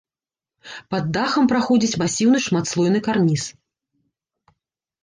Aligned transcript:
Пад 0.93 1.11
дахам 1.17 1.45
праходзіць 1.51 1.99
масіўны 2.05 2.39
шматслойны 2.47 2.99
карніз. 3.11 3.51